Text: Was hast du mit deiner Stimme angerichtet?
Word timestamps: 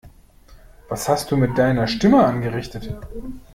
Was 0.89 1.07
hast 1.07 1.29
du 1.29 1.37
mit 1.37 1.59
deiner 1.59 1.85
Stimme 1.85 2.25
angerichtet? 2.25 2.89